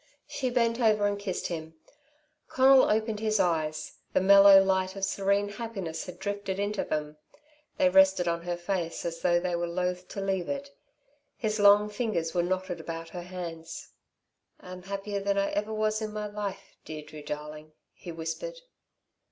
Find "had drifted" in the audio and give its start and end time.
6.07-6.57